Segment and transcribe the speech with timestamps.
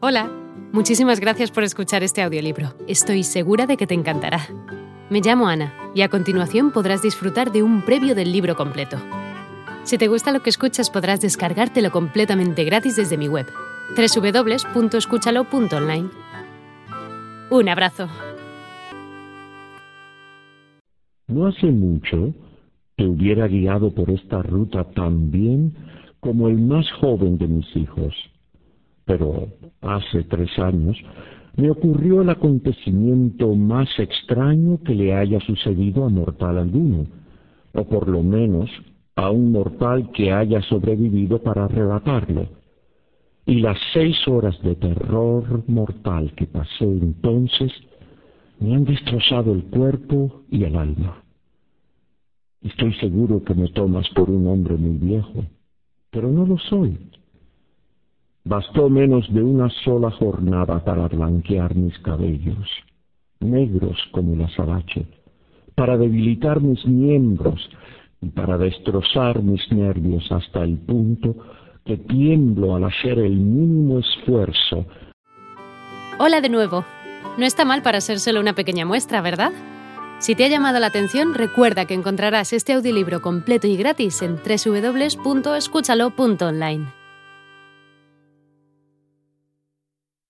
[0.00, 0.30] Hola,
[0.72, 2.68] muchísimas gracias por escuchar este audiolibro.
[2.86, 4.38] Estoy segura de que te encantará.
[5.10, 8.96] Me llamo Ana y a continuación podrás disfrutar de un previo del libro completo.
[9.82, 13.46] Si te gusta lo que escuchas podrás descargártelo completamente gratis desde mi web,
[13.96, 16.10] www.escúchalo.online.
[17.50, 18.08] Un abrazo.
[21.26, 22.34] No hace mucho
[22.94, 25.74] te hubiera guiado por esta ruta tan bien
[26.20, 28.14] como el más joven de mis hijos
[29.08, 29.48] pero
[29.80, 30.96] hace tres años,
[31.56, 37.06] me ocurrió el acontecimiento más extraño que le haya sucedido a mortal alguno,
[37.72, 38.70] o por lo menos
[39.16, 42.48] a un mortal que haya sobrevivido para arrebatarlo.
[43.46, 47.72] Y las seis horas de terror mortal que pasé entonces
[48.60, 51.24] me han destrozado el cuerpo y el alma.
[52.60, 55.44] Estoy seguro que me tomas por un hombre muy viejo,
[56.10, 57.07] pero no lo soy.
[58.48, 62.66] Bastó menos de una sola jornada para blanquear mis cabellos,
[63.40, 65.04] negros como el azabache,
[65.74, 67.68] para debilitar mis miembros
[68.22, 71.36] y para destrozar mis nervios hasta el punto
[71.84, 74.86] que tiemblo al hacer el mínimo esfuerzo.
[76.18, 76.86] Hola de nuevo.
[77.36, 79.52] No está mal para ser solo una pequeña muestra, ¿verdad?
[80.20, 84.36] Si te ha llamado la atención, recuerda que encontrarás este audiolibro completo y gratis en
[84.36, 86.97] www.escúchalo.online.